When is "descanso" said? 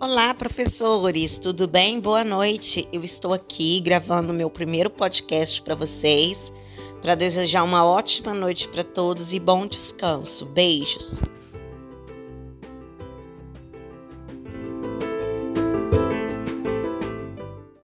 9.66-10.46